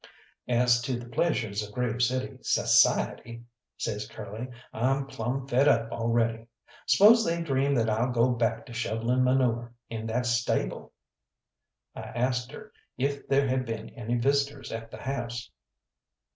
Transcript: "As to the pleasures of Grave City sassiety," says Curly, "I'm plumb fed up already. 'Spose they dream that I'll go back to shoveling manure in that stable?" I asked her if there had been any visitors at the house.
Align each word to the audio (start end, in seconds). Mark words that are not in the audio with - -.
"As 0.47 0.81
to 0.81 0.97
the 0.99 1.05
pleasures 1.07 1.61
of 1.61 1.73
Grave 1.75 2.01
City 2.01 2.39
sassiety," 2.41 3.43
says 3.77 4.07
Curly, 4.07 4.47
"I'm 4.73 5.05
plumb 5.05 5.45
fed 5.47 5.67
up 5.67 5.91
already. 5.91 6.47
'Spose 6.87 7.23
they 7.23 7.39
dream 7.43 7.75
that 7.75 7.87
I'll 7.87 8.11
go 8.11 8.31
back 8.31 8.65
to 8.65 8.73
shoveling 8.73 9.23
manure 9.23 9.75
in 9.91 10.07
that 10.07 10.25
stable?" 10.25 10.91
I 11.93 12.01
asked 12.01 12.51
her 12.51 12.71
if 12.97 13.27
there 13.27 13.47
had 13.47 13.63
been 13.67 13.89
any 13.91 14.17
visitors 14.17 14.71
at 14.71 14.89
the 14.89 14.97
house. 14.97 15.51